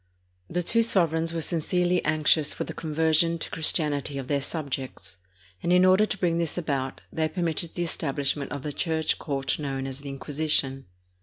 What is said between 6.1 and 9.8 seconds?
bring this about, they permitted the establishment of the church court